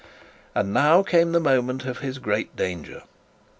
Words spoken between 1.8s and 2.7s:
of his great